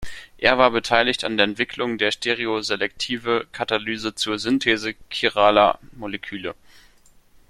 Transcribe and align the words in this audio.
Er 0.39 0.57
war 0.57 0.71
beteiligt 0.71 1.23
an 1.25 1.37
der 1.37 1.43
Entwicklung 1.43 1.99
der 1.99 2.09
stereoselektive 2.09 3.45
Katalyse 3.51 4.15
zur 4.15 4.39
Synthese 4.39 4.95
chiraler 5.11 5.77
Moleküle. 5.91 6.55